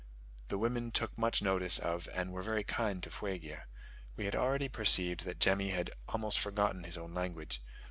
[0.47, 3.65] The women took much notice of and were very kind to Fuegia.
[4.17, 7.61] We had already perceived that Jemmy had almost forgotten his own language.